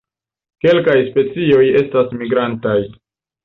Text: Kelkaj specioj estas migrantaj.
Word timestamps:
Kelkaj 0.65 0.95
specioj 1.11 1.61
estas 1.85 2.19
migrantaj. 2.25 2.79